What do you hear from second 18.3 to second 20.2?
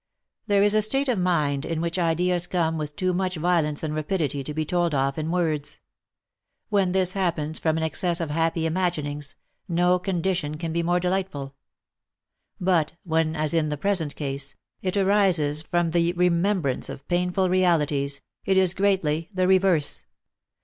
it is greatly the reverse.